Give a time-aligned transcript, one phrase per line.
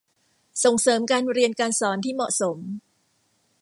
[0.63, 2.57] ส่งเสริมการเรียนการสอนที่เหมาะสม